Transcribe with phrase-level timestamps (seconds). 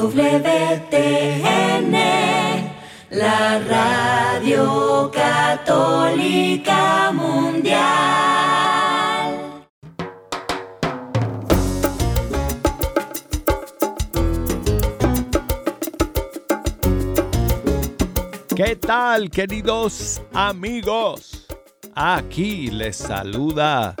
[0.00, 1.92] EWTN,
[3.10, 7.76] la radio católica mundial.
[18.56, 21.46] ¿Qué tal, queridos amigos?
[21.94, 23.94] Aquí les saluda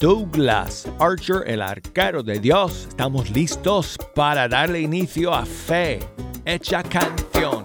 [0.00, 2.86] Douglas Archer, el arquero de Dios.
[2.88, 5.98] Estamos listos para darle inicio a Fe,
[6.44, 7.64] hecha canción.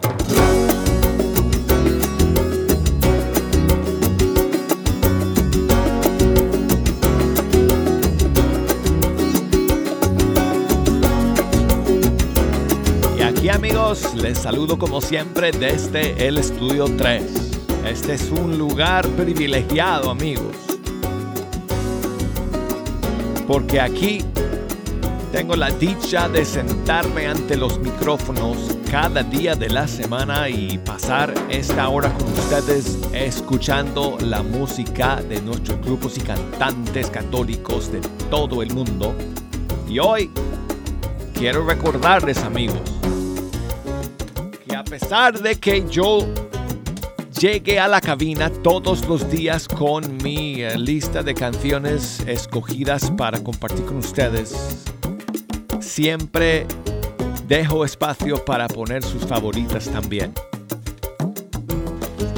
[13.16, 17.52] Y aquí amigos, les saludo como siempre desde el estudio 3.
[17.86, 20.73] Este es un lugar privilegiado amigos
[23.54, 24.26] porque aquí
[25.32, 28.58] tengo la dicha de sentarme ante los micrófonos
[28.90, 35.40] cada día de la semana y pasar esta hora con ustedes escuchando la música de
[35.40, 39.14] nuestros grupos y cantantes católicos de todo el mundo.
[39.88, 40.32] Y hoy
[41.36, 42.82] quiero recordarles amigos
[44.68, 46.26] que a pesar de que yo
[47.44, 53.44] llegué a la cabina todos los días con mi eh, lista de canciones escogidas para
[53.44, 54.86] compartir con ustedes.
[55.82, 56.66] Siempre
[57.46, 60.34] dejo espacio para poner sus favoritas también.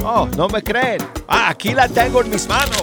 [0.04, 0.98] Oh, no me creen.
[1.28, 2.82] Ah, aquí la tengo en mis manos.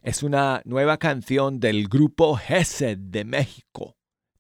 [0.05, 3.97] es una nueva canción del grupo Gesed de México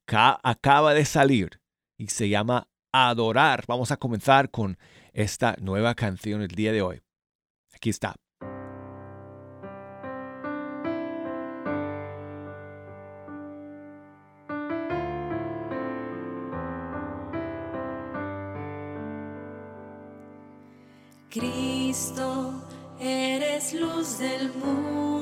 [0.07, 1.59] acaba de salir
[1.97, 3.63] y se llama Adorar.
[3.67, 4.77] Vamos a comenzar con
[5.11, 7.01] esta nueva canción el día de hoy.
[7.73, 8.15] Aquí está.
[21.31, 22.53] Cristo,
[22.99, 25.14] eres luz del mundo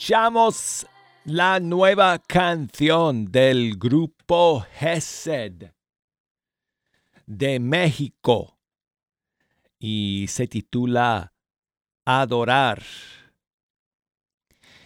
[0.00, 0.86] Escuchamos
[1.26, 5.72] la nueva canción del grupo Hesed
[7.26, 8.58] de México
[9.78, 11.34] y se titula
[12.06, 12.82] Adorar.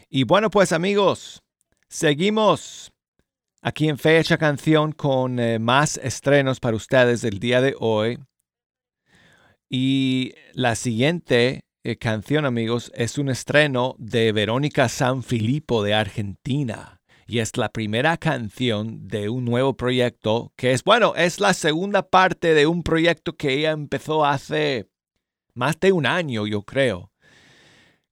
[0.09, 1.45] Y bueno, pues amigos,
[1.89, 2.91] seguimos
[3.63, 8.19] aquí en Fecha Canción con eh, más estrenos para ustedes el día de hoy.
[9.71, 17.03] Y la siguiente eh, canción, amigos, es un estreno de Verónica Sanfilippo de Argentina.
[17.27, 22.09] Y es la primera canción de un nuevo proyecto que es, bueno, es la segunda
[22.09, 24.89] parte de un proyecto que ella empezó hace
[25.53, 27.13] más de un año, yo creo,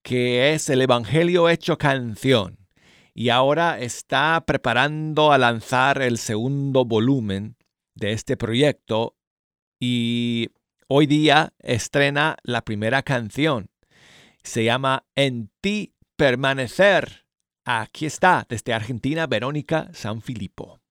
[0.02, 2.58] que es el Evangelio hecho canción.
[3.14, 7.56] Y ahora está preparando a lanzar el segundo volumen
[7.94, 9.16] de este proyecto
[9.80, 10.50] y
[10.94, 13.70] hoy día estrena la primera canción.
[14.42, 17.24] Se llama En ti permanecer.
[17.64, 20.81] Aquí está, desde Argentina, Verónica Sanfilippo.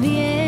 [0.00, 0.39] the.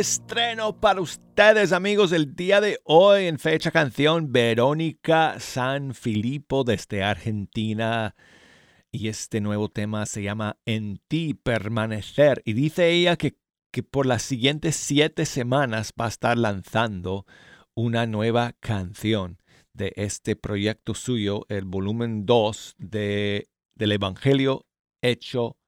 [0.00, 7.02] Estreno para ustedes, amigos, el día de hoy en fecha canción Verónica San Filipo desde
[7.02, 8.16] Argentina.
[8.90, 12.40] Y este nuevo tema se llama En ti permanecer.
[12.46, 13.36] Y dice ella que,
[13.70, 17.26] que por las siguientes siete semanas va a estar lanzando
[17.74, 19.36] una nueva canción
[19.74, 24.66] de este proyecto suyo, el volumen 2 de, del Evangelio
[25.02, 25.58] hecho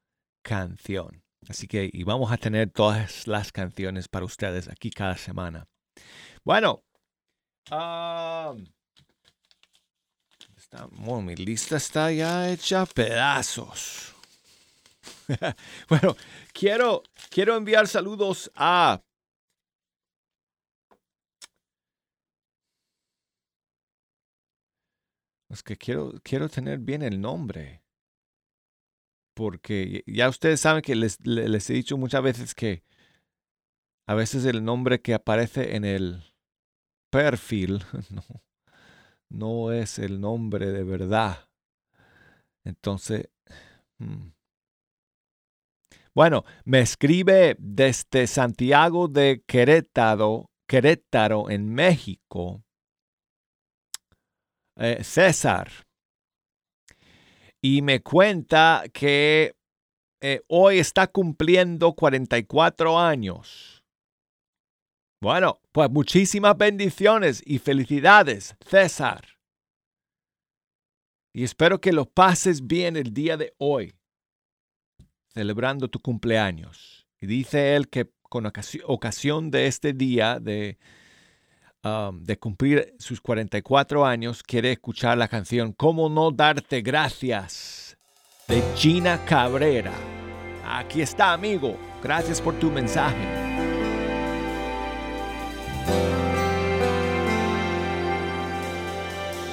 [0.41, 1.22] canción.
[1.49, 5.67] Así que y vamos a tener todas las canciones para ustedes aquí cada semana.
[6.43, 6.83] Bueno,
[10.55, 10.87] está,
[11.21, 14.13] mi lista está ya hecha pedazos.
[15.89, 16.15] bueno,
[16.53, 19.01] quiero, quiero enviar saludos a
[25.49, 27.82] Es que quiero, quiero tener bien el nombre
[29.33, 31.19] porque ya ustedes saben que les,
[31.69, 32.83] he dicho muchas veces que
[34.07, 36.23] a veces el nombre que aparece en el
[37.09, 38.23] perfil no,
[39.29, 41.49] no es el nombre de verdad.
[42.65, 43.29] Entonces,
[43.99, 44.29] hmm.
[46.13, 52.63] bueno, me escribe desde Santiago de Querétaro, Querétaro en México,
[54.77, 55.69] eh, César
[57.63, 59.55] y me cuenta que
[60.21, 63.85] eh, hoy está cumpliendo 44 años.
[65.21, 69.25] Bueno, pues muchísimas bendiciones y felicidades, César.
[71.33, 73.95] Y espero que lo pases bien el día de hoy,
[75.33, 77.07] celebrando tu cumpleaños.
[77.21, 80.77] Y dice él que con ocasión de este día de
[81.85, 87.97] Um, de cumplir sus 44 años, quiere escuchar la canción ¿Cómo no darte gracias?
[88.47, 89.91] de Gina Cabrera.
[90.65, 91.77] Aquí está, amigo.
[92.01, 93.17] Gracias por tu mensaje.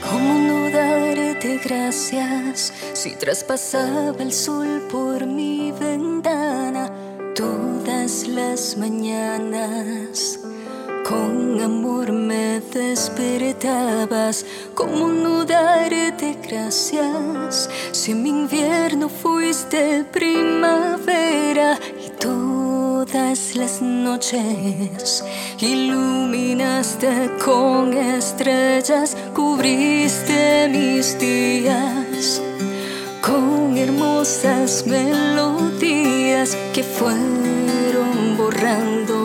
[0.09, 6.91] ¿Cómo no darte gracias si traspasaba el sol por mi ventana
[7.35, 10.41] todas las mañanas?
[11.63, 17.69] Amor me despertabas, como no darte gracias?
[17.93, 25.23] Si en mi invierno fuiste primavera y todas las noches
[25.59, 32.41] iluminaste con estrellas, cubriste mis días
[33.21, 39.20] con hermosas melodías que fueron borrando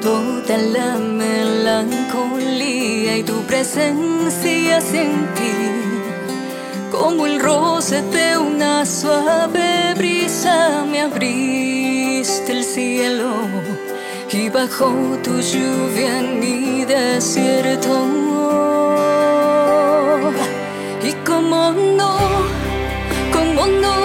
[0.00, 1.98] toda la melancolía
[3.18, 5.52] y tu presencia sentí
[6.90, 13.32] como el roce de una suave brisa me abriste el cielo
[14.32, 18.06] y bajó tu lluvia en mi desierto.
[21.02, 22.18] Y como no
[23.32, 23.98] como no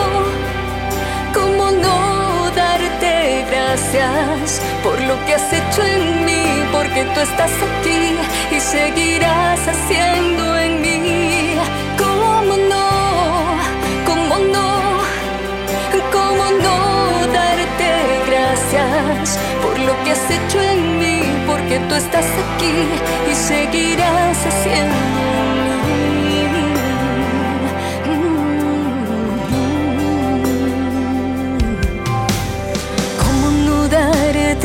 [3.50, 4.63] gracias por
[5.08, 8.16] lo que has hecho en mí, porque tú estás aquí
[8.56, 11.56] y seguirás haciendo en mí.
[11.98, 12.88] ¿Cómo no?
[14.06, 14.70] ¿Cómo no?
[16.12, 17.90] ¿Cómo no darte
[18.30, 22.76] gracias por lo que has hecho en mí, porque tú estás aquí
[23.32, 25.23] y seguirás haciendo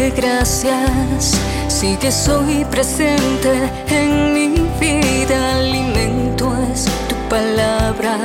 [0.07, 1.37] gracias.
[1.67, 3.53] Sí que soy presente
[3.89, 4.49] en mi
[4.81, 5.57] vida.
[5.57, 8.19] Alimento es tu palabra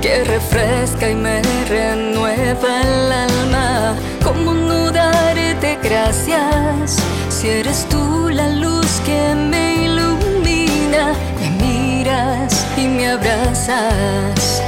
[0.00, 3.94] que refresca y me renueva el alma.
[4.22, 6.96] ¿Cómo no darte gracias
[7.28, 11.14] si eres tú la luz que me ilumina?
[11.40, 14.62] Me miras y me abrazas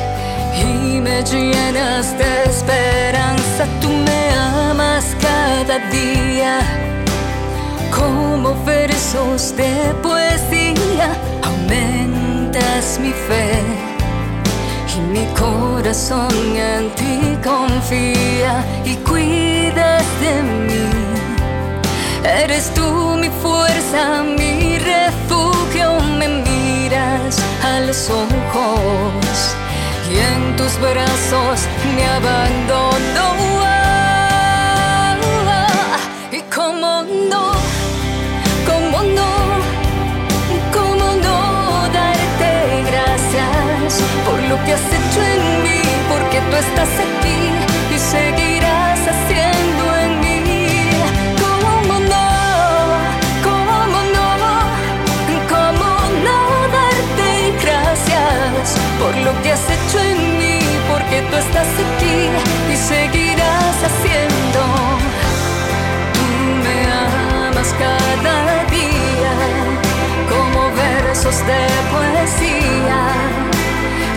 [0.60, 3.66] y me llenas de esperanza.
[3.80, 5.14] Tú me amas
[5.68, 6.60] cada día
[7.90, 11.08] como versos de poesía.
[11.42, 13.60] Aumentas mi fe
[14.96, 20.86] y mi corazón en ti confía y cuidas de mí.
[22.24, 29.54] Eres tú mi fuerza, mi refugio, me miras a los ojos
[30.10, 31.60] y en tus brazos
[31.94, 33.77] me abandono.
[46.58, 47.40] estás aquí
[47.94, 50.90] y seguirás haciendo en mí.
[51.44, 52.28] ¿Cómo no?
[53.48, 54.28] ¿Cómo no?
[55.54, 55.90] ¿Cómo
[56.26, 56.38] no
[56.78, 57.30] darte
[57.64, 60.58] gracias por lo que has hecho en mí?
[60.90, 62.18] Porque tú estás aquí
[62.72, 64.60] y seguirás haciendo.
[66.16, 66.26] Tú
[66.64, 66.76] me
[67.46, 69.34] amas cada día
[70.32, 73.00] como versos de poesía,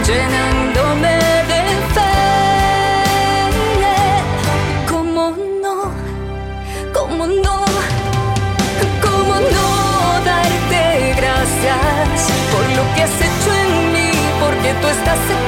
[0.08, 1.11] llenándome
[14.72, 15.41] Porque tú estás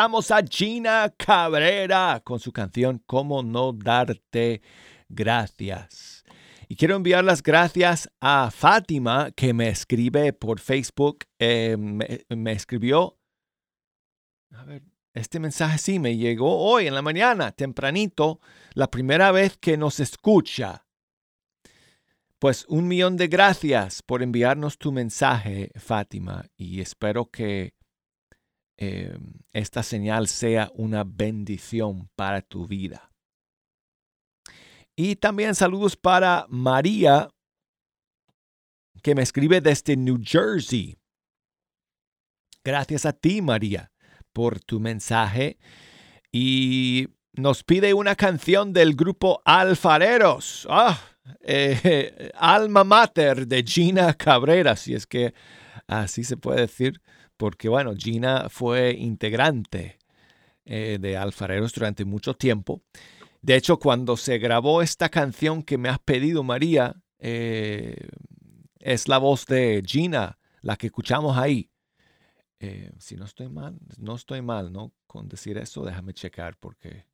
[0.00, 4.62] A Gina Cabrera con su canción Cómo no darte
[5.08, 6.22] gracias.
[6.68, 11.24] Y quiero enviar las gracias a Fátima que me escribe por Facebook.
[11.40, 13.18] eh, me, me escribió.
[14.52, 14.84] A ver,
[15.14, 18.38] este mensaje sí me llegó hoy en la mañana, tempranito,
[18.74, 20.86] la primera vez que nos escucha.
[22.38, 27.77] Pues un millón de gracias por enviarnos tu mensaje, Fátima, y espero que
[28.80, 29.18] eh,
[29.52, 33.10] esta señal sea una bendición para tu vida.
[34.94, 37.28] Y también saludos para María,
[39.02, 40.96] que me escribe desde New Jersey.
[42.64, 43.90] Gracias a ti, María,
[44.32, 45.58] por tu mensaje.
[46.30, 50.68] Y nos pide una canción del grupo Alfareros.
[50.70, 51.00] Ah,
[51.40, 55.34] eh, Alma Mater de Gina Cabrera, si es que
[55.88, 57.00] así se puede decir
[57.38, 59.98] porque bueno, Gina fue integrante
[60.66, 62.82] eh, de Alfareros durante mucho tiempo.
[63.40, 68.08] De hecho, cuando se grabó esta canción que me has pedido, María, eh,
[68.80, 71.70] es la voz de Gina, la que escuchamos ahí.
[72.58, 74.92] Eh, si no estoy mal, no estoy mal, ¿no?
[75.06, 77.06] Con decir eso, déjame checar porque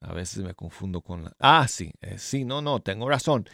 [0.00, 1.36] a veces me confundo con la...
[1.38, 3.46] Ah, sí, sí, no, no, tengo razón,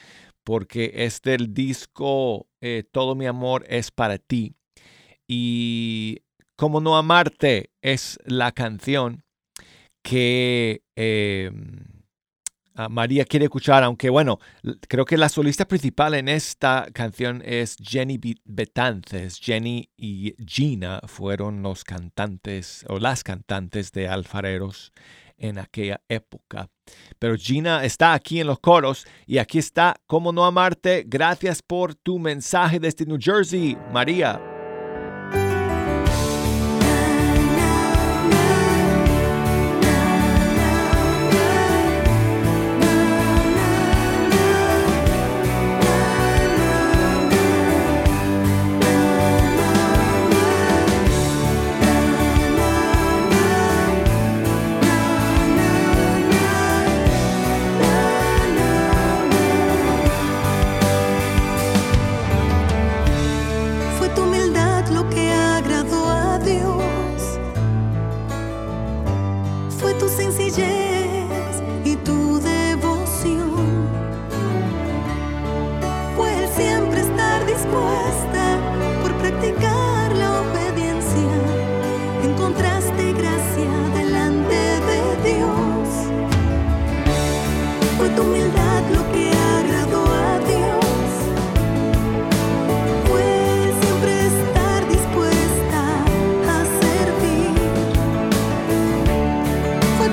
[0.45, 2.49] porque es del disco
[2.93, 4.55] Todo mi amor es para ti
[5.33, 6.23] y
[6.57, 9.25] Cómo no amarte es la canción
[10.03, 11.51] que eh,
[12.91, 14.41] María quiere escuchar, aunque bueno,
[14.87, 19.41] creo que la solista principal en esta canción es Jenny Betances.
[19.41, 24.93] Jenny y Gina fueron los cantantes o las cantantes de Alfareros
[25.39, 26.69] en aquella época.
[27.19, 31.05] Pero Gina está aquí en los coros y aquí está Cómo no amarte.
[31.07, 34.50] Gracias por tu mensaje desde New Jersey, María.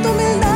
[0.04, 0.47] Tu humildad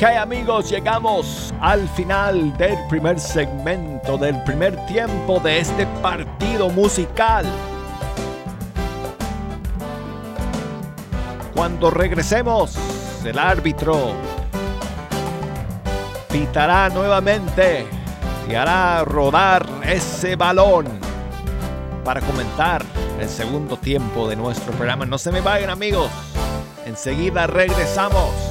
[0.00, 7.44] Ok amigos, llegamos al final del primer segmento, del primer tiempo de este partido musical.
[11.54, 12.78] Cuando regresemos,
[13.26, 14.14] el árbitro
[16.32, 17.86] pitará nuevamente
[18.48, 20.86] y hará rodar ese balón
[22.06, 22.82] para comentar
[23.20, 25.04] el segundo tiempo de nuestro programa.
[25.04, 26.10] No se me vayan amigos,
[26.86, 28.49] enseguida regresamos.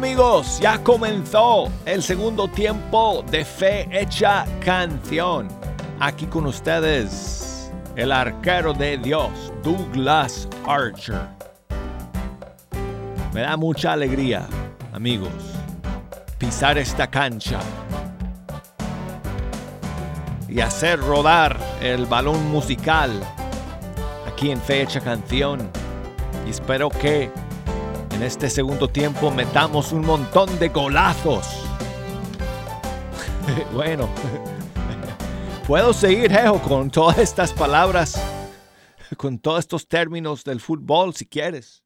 [0.00, 0.58] Amigos?
[0.62, 5.46] Ya comenzó el segundo tiempo de Fe Hecha Canción.
[5.98, 11.20] Aquí con ustedes, el arquero de Dios, Douglas Archer.
[13.34, 14.46] Me da mucha alegría,
[14.94, 15.28] amigos,
[16.38, 17.60] pisar esta cancha
[20.48, 23.10] y hacer rodar el balón musical
[24.26, 25.60] aquí en Fe Hecha Canción.
[26.46, 27.30] Y espero que
[28.20, 31.64] en este segundo tiempo metamos un montón de golazos.
[33.72, 34.10] bueno,
[35.66, 38.22] puedo seguir, Jejo, con todas estas palabras,
[39.16, 41.82] con todos estos términos del fútbol, si quieres.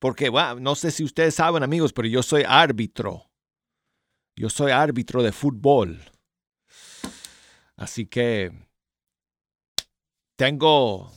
[0.00, 3.30] Porque, bueno, no sé si ustedes saben, amigos, pero yo soy árbitro.
[4.34, 6.10] Yo soy árbitro de fútbol.
[7.76, 8.50] Así que
[10.34, 11.12] tengo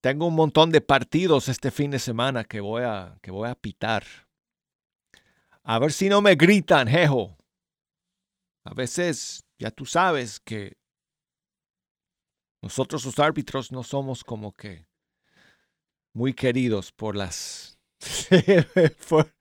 [0.00, 3.54] tengo un montón de partidos este fin de semana que voy a, que voy a
[3.54, 4.04] pitar.
[5.62, 7.36] A ver si no me gritan, jejo.
[8.64, 10.76] A veces, ya tú sabes que
[12.62, 14.86] nosotros los árbitros no somos como que
[16.14, 17.78] muy queridos por las
[19.08, 19.34] por,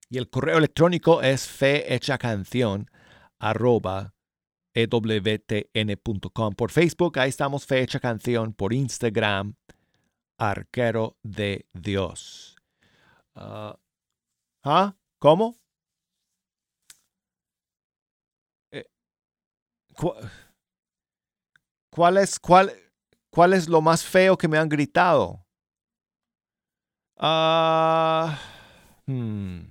[0.09, 1.45] Y el correo electrónico es
[2.19, 2.89] canción
[3.39, 4.13] arroba
[4.75, 6.55] ewtn.com.
[6.55, 8.53] Por Facebook, ahí estamos Fecha Canción.
[8.53, 9.55] Por Instagram,
[10.37, 12.55] Arquero de Dios.
[13.35, 13.77] Ah,
[14.63, 14.95] ¿Ah?
[15.19, 15.55] ¿Cómo?
[18.71, 18.85] Eh,
[21.89, 22.71] ¿Cuál es, cuál,
[23.33, 25.43] ¿Cuál es lo más feo que me han gritado?
[27.17, 28.39] Ah,
[29.07, 29.61] hmm.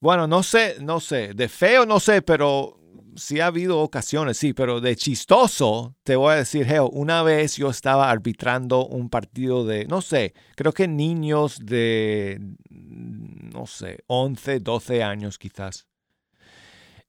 [0.00, 1.32] Bueno, no sé, no sé.
[1.32, 2.76] De feo no sé, pero
[3.14, 7.56] sí ha habido ocasiones, sí, pero de chistoso, te voy a decir, Geo, una vez
[7.56, 14.58] yo estaba arbitrando un partido de, no sé, creo que niños de, no sé, 11,
[14.58, 15.86] 12 años quizás.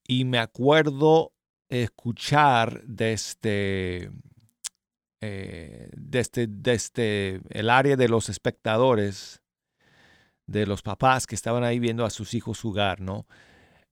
[0.07, 1.33] Y me acuerdo
[1.67, 4.11] escuchar desde,
[5.21, 9.41] eh, desde, desde el área de los espectadores,
[10.45, 13.27] de los papás que estaban ahí viendo a sus hijos jugar, ¿no?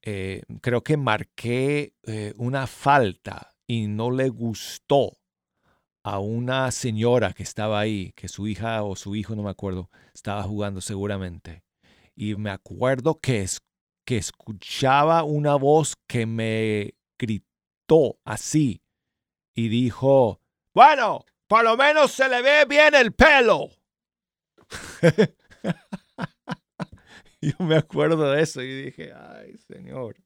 [0.02, 5.18] Eh, creo que marqué eh, una falta y no le gustó
[6.04, 9.90] a una señora que estaba ahí, que su hija o su hijo, no me acuerdo,
[10.14, 11.64] estaba jugando seguramente.
[12.16, 13.62] Y me acuerdo que, es,
[14.06, 18.84] que escuchaba una voz que me gritó así
[19.56, 20.40] y dijo,
[20.76, 23.70] bueno, por lo menos se le ve bien el pelo.
[27.42, 30.18] yo me acuerdo de eso y dije, ay, señor.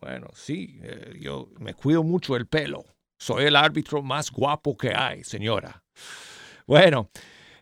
[0.00, 2.84] Bueno, sí, eh, yo me cuido mucho el pelo.
[3.18, 5.82] Soy el árbitro más guapo que hay, señora.
[6.66, 7.10] Bueno,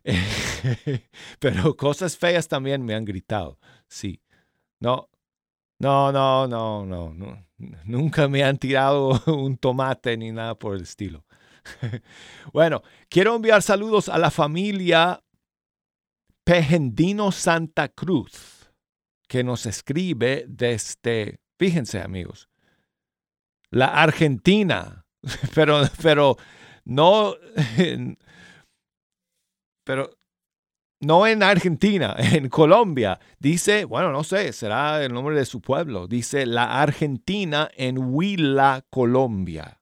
[1.38, 3.58] pero cosas feas también me han gritado.
[3.88, 4.20] Sí.
[4.80, 5.08] No,
[5.78, 7.46] no, no, no, no, no.
[7.84, 11.24] Nunca me han tirado un tomate ni nada por el estilo.
[12.52, 15.22] bueno, quiero enviar saludos a la familia
[16.44, 18.70] Pejendino Santa Cruz
[19.28, 22.48] que nos escribe desde, fíjense amigos,
[23.70, 25.04] la Argentina,
[25.54, 26.36] pero, pero
[26.84, 27.34] no,
[29.84, 30.10] pero
[31.00, 33.18] no en Argentina, en Colombia.
[33.38, 36.06] Dice, bueno, no sé, será el nombre de su pueblo.
[36.06, 39.80] Dice la Argentina en Huila, Colombia.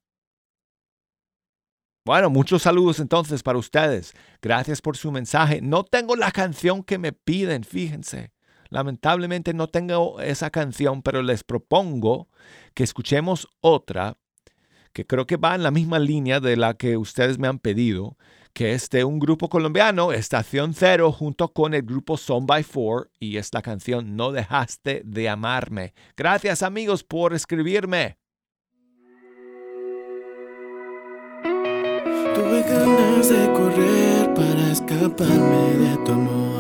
[2.06, 4.12] Bueno, muchos saludos entonces para ustedes.
[4.42, 5.62] Gracias por su mensaje.
[5.62, 8.32] No tengo la canción que me piden, fíjense.
[8.68, 12.28] Lamentablemente no tengo esa canción, pero les propongo
[12.74, 14.18] que escuchemos otra
[14.92, 18.18] que creo que va en la misma línea de la que ustedes me han pedido,
[18.52, 23.10] que es de un grupo colombiano, Estación Cero, junto con el grupo Son by Four,
[23.18, 25.94] y es la canción No dejaste de amarme.
[26.16, 28.18] Gracias amigos por escribirme.
[32.34, 36.54] Tuve ganas de correr para escaparme de tu amor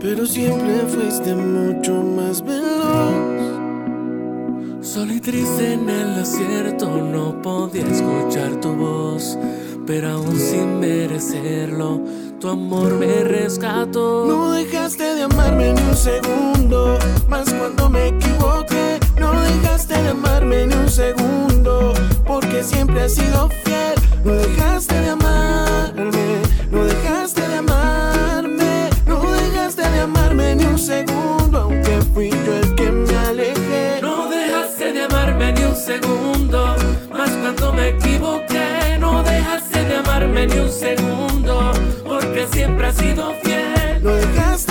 [0.00, 3.50] pero siempre fuiste mucho más veloz.
[4.80, 9.38] Solo y triste en el desierto, no podía escuchar tu voz,
[9.86, 12.00] pero aún sin merecerlo,
[12.40, 14.24] tu amor me rescató.
[14.26, 16.98] No dejaste de amarme ni un segundo,
[17.28, 18.98] más cuando me equivoqué.
[19.18, 21.92] No dejaste de amarme ni un segundo,
[22.26, 23.69] porque siempre has sido fiel.
[24.24, 27.90] No dejaste de amarme, no dejaste de amarme
[29.88, 34.00] de amarme ni un segundo, aunque fui yo el que me alejé.
[34.02, 36.76] No dejaste de amarme ni un segundo,
[37.10, 38.98] más cuando me equivoqué.
[38.98, 41.72] No dejaste de amarme ni un segundo,
[42.06, 44.02] porque siempre has sido fiel.
[44.02, 44.69] No dejaste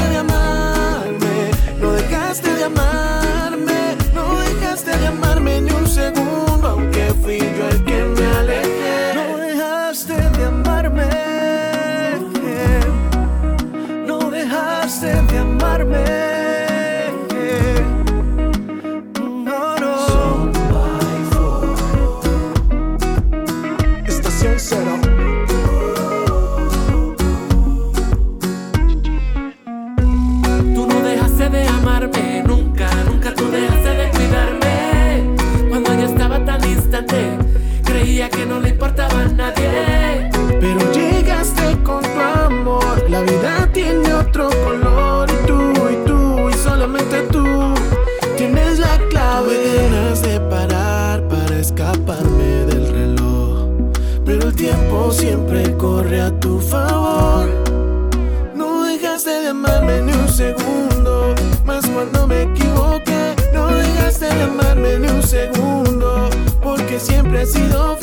[66.99, 67.98] siempre he sido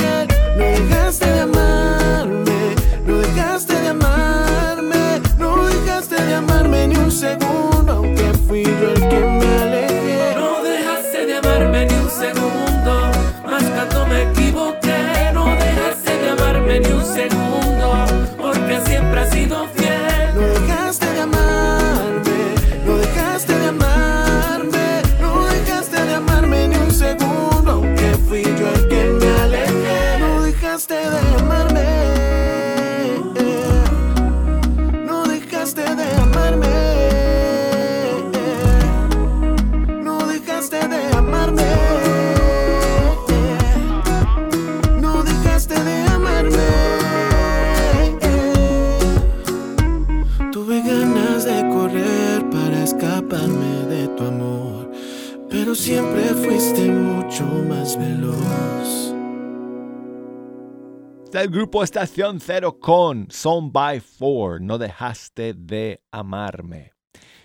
[61.66, 66.92] grupo Estación Cero con Song by Four, No dejaste de amarme.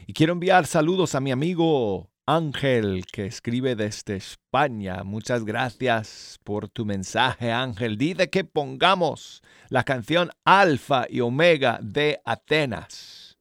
[0.05, 5.03] Y quiero enviar saludos a mi amigo Ángel, que escribe desde España.
[5.03, 7.97] Muchas gracias por tu mensaje, Ángel.
[7.97, 13.39] Dice que pongamos la canción Alfa y Omega de Atenas.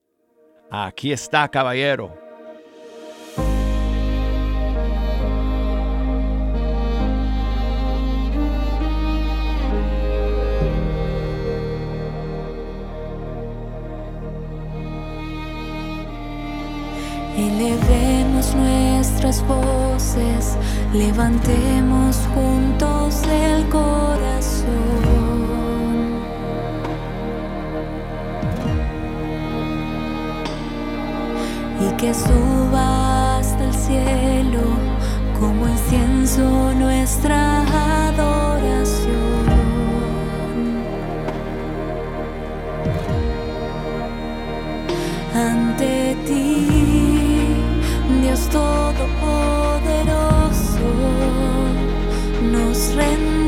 [0.70, 2.29] Aquí está, caballero.
[17.40, 20.58] Elevemos nuestras voces,
[20.92, 24.68] levantemos juntos el corazón.
[31.80, 34.60] Y que suba hasta el cielo
[35.40, 37.62] como incienso nuestra
[38.08, 39.46] adoración.
[45.34, 46.79] Ante ti.
[52.90, 53.39] surrender.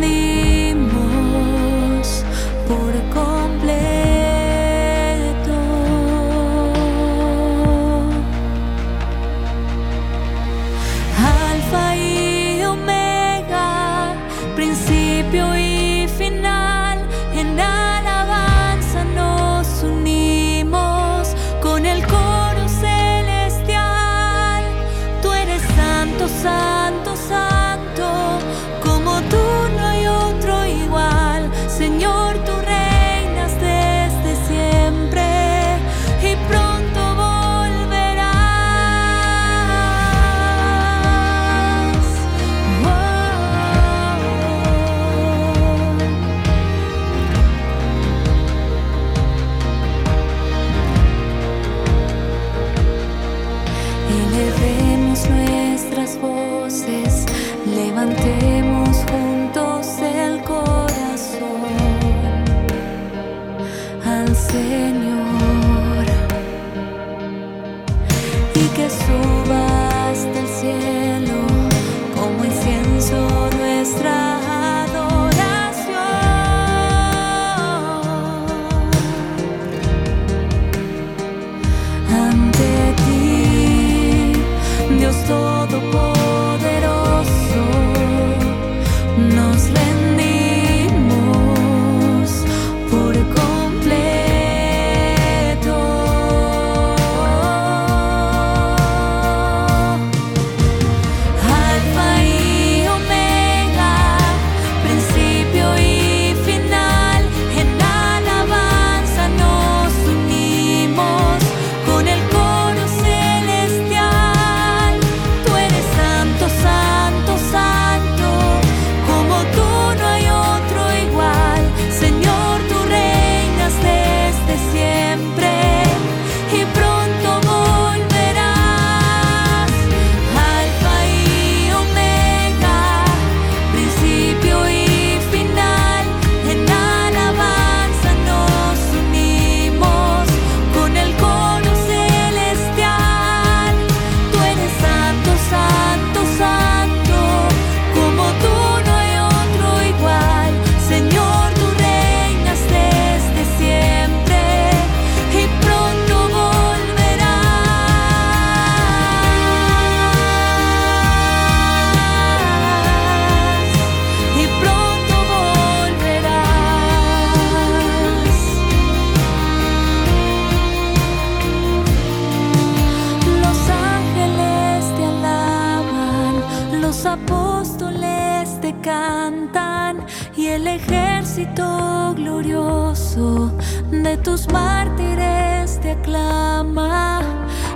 [181.32, 183.50] ejército glorioso
[183.90, 187.20] de tus mártires te aclama,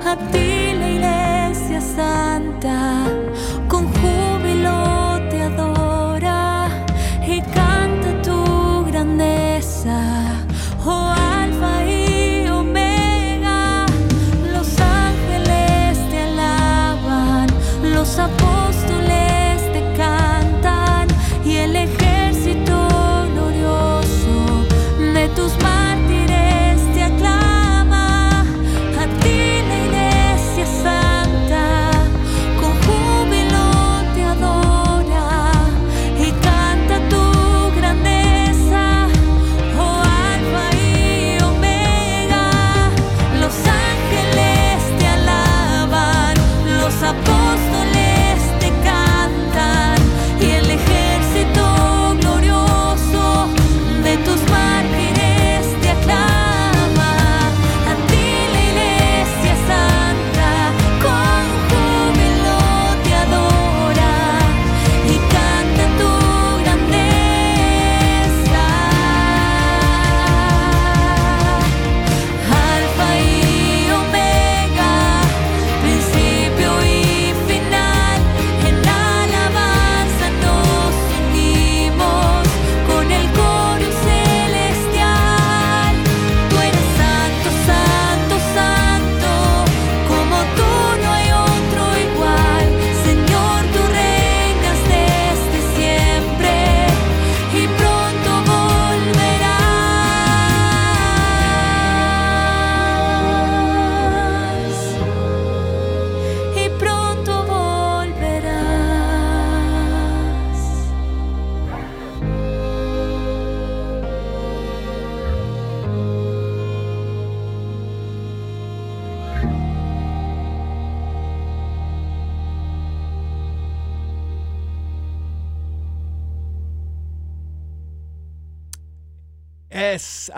[0.04, 3.25] a ti la iglesia santa.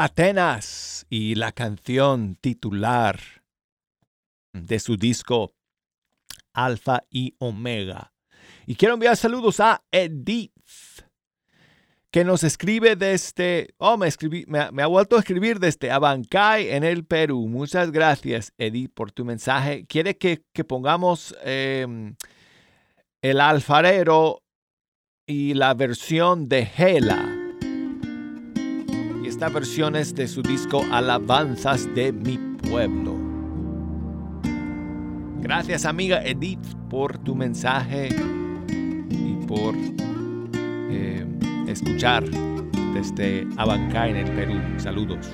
[0.08, 3.20] Atenas y la canción titular
[4.54, 5.52] de su disco
[6.54, 8.14] Alfa y Omega.
[8.66, 10.50] Y quiero enviar saludos a Edith,
[12.10, 16.84] que nos escribe desde, oh, me, escribí, me, ha vuelto a escribir desde Abancay en
[16.84, 17.46] el Perú.
[17.46, 19.84] Muchas gracias, Edith, por tu mensaje.
[19.86, 22.16] Quiere que, pongamos em,
[23.20, 24.42] el alfarero
[25.26, 27.37] y la versión de Hela.
[29.38, 32.36] Esta versión es de su disco Alabanzas de mi
[32.68, 33.14] pueblo.
[35.40, 38.08] Gracias amiga Edith por tu mensaje
[38.68, 39.76] y por
[40.90, 41.24] eh,
[41.68, 42.24] escuchar
[42.94, 44.60] desde Abancay en el Perú.
[44.76, 45.30] Saludos.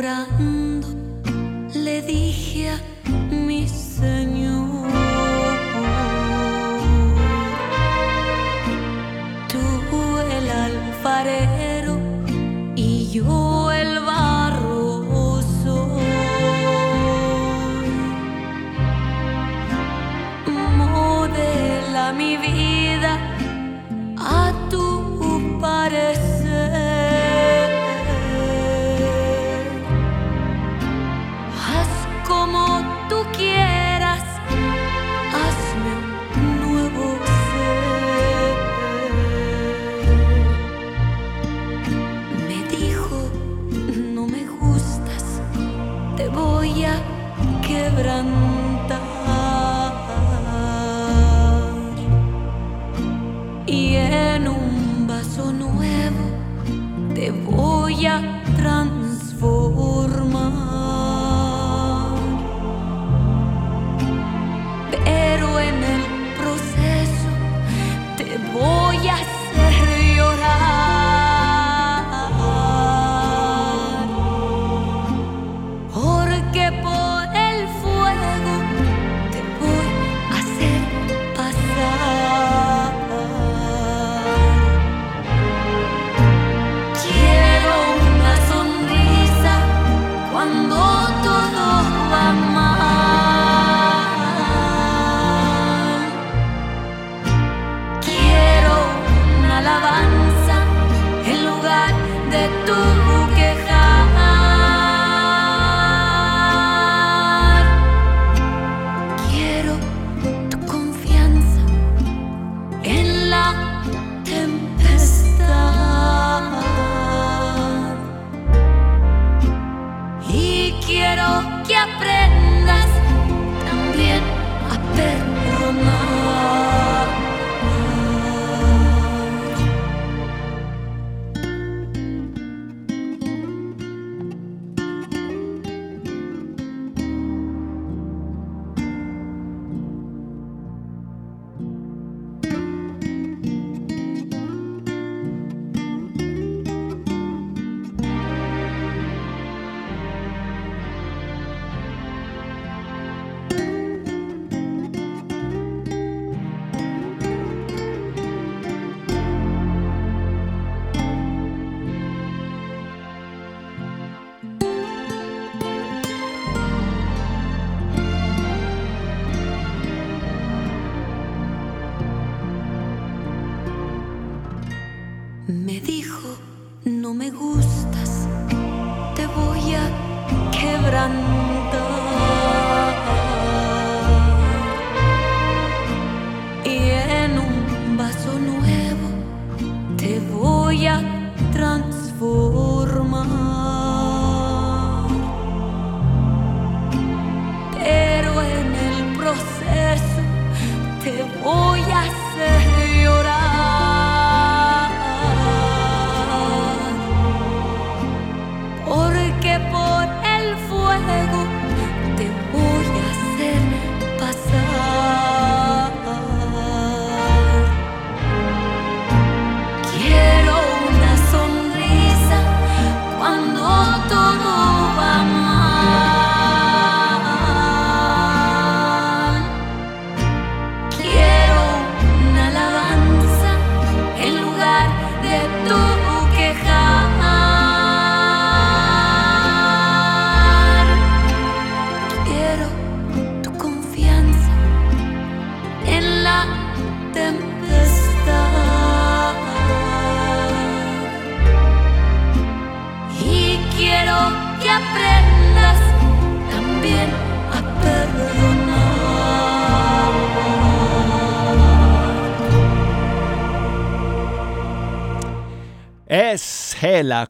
[0.00, 0.57] Cuando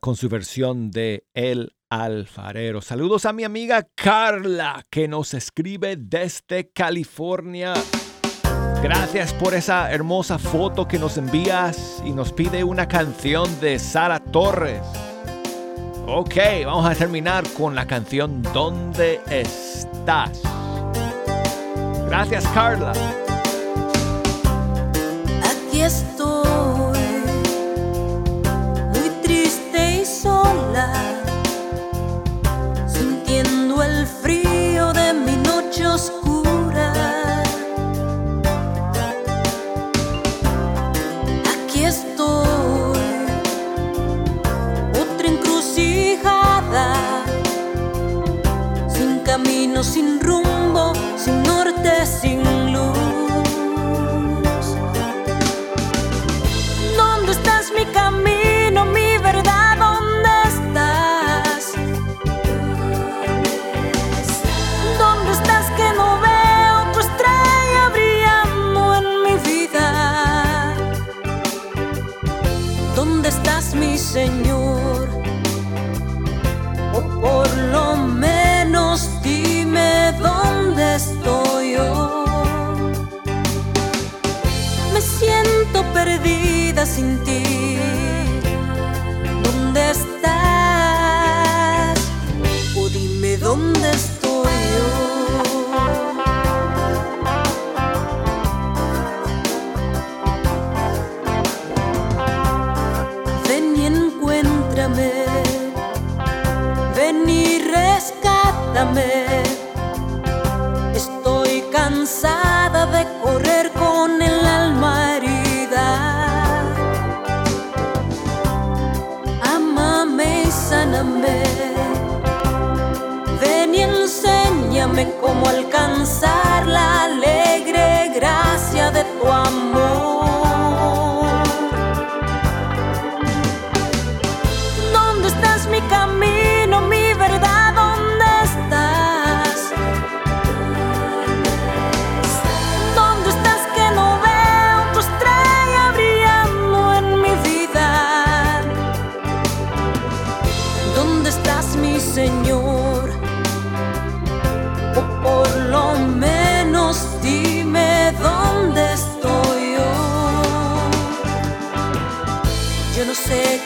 [0.01, 2.81] Con su versión de El Alfarero.
[2.81, 7.75] Saludos a mi amiga Carla que nos escribe desde California.
[8.83, 14.21] Gracias por esa hermosa foto que nos envías y nos pide una canción de Sara
[14.21, 14.81] Torres.
[16.07, 20.41] Ok, vamos a terminar con la canción ¿Dónde estás?
[22.07, 22.95] Gracias Carla.
[25.45, 26.38] Aquí estoy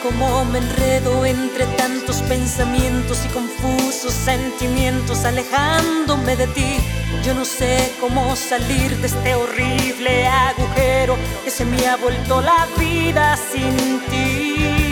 [0.02, 6.76] cómo me enredo entre tantos pensamientos y confusos sentimientos alejándome de ti.
[7.24, 12.66] Yo no sé cómo salir de este horrible agujero que se me ha vuelto la
[12.78, 14.91] vida sin ti.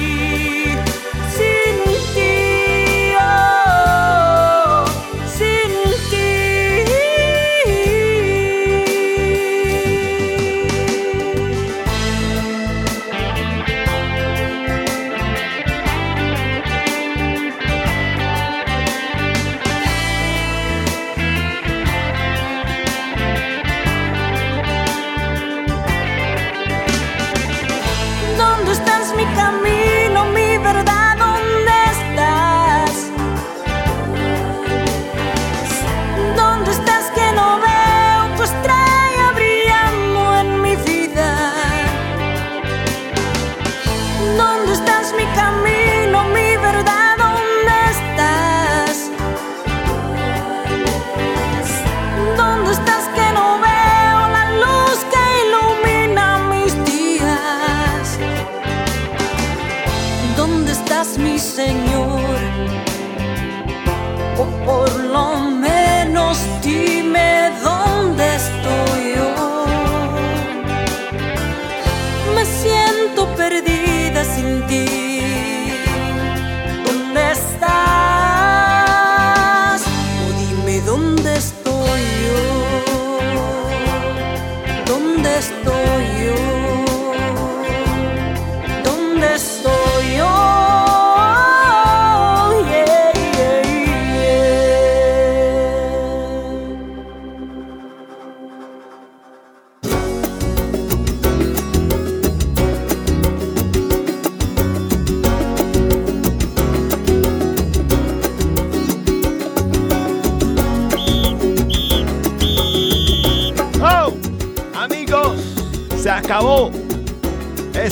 [60.81, 62.39] estás mi Señor,
[64.39, 65.51] o por lo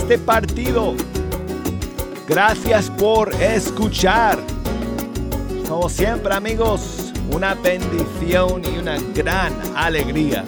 [0.09, 0.95] este partido.
[2.27, 4.39] Gracias por escuchar.
[5.69, 10.47] Como siempre amigos, una bendición y una gran alegría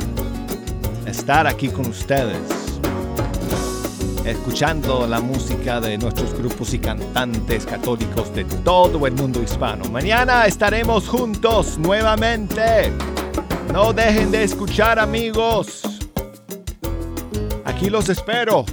[1.05, 2.39] estar aquí con ustedes,
[4.25, 9.85] escuchando la música de nuestros grupos y cantantes católicos de todo el mundo hispano.
[9.91, 12.91] Mañana estaremos juntos nuevamente.
[13.75, 15.83] No dejen de escuchar amigos.
[17.67, 18.65] Aquí los espero.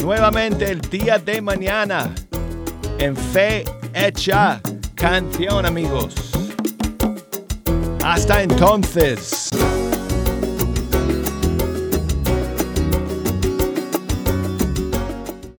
[0.00, 2.14] Nuevamente el día de mañana.
[2.98, 4.60] En fe hecha
[4.94, 6.14] canción amigos.
[8.04, 9.50] Hasta entonces.